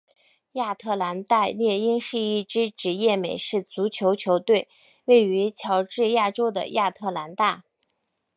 [0.53, 4.67] 亚特兰大猎鹰是一支职业美式足球球队
[5.05, 7.63] 位于乔治亚州的亚特兰大。